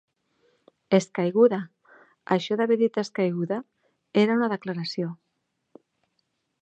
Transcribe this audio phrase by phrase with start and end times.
[0.99, 1.59] Escaiguda!
[2.37, 3.59] Això d'haver dit escaiguda,
[4.23, 5.13] era una declaració.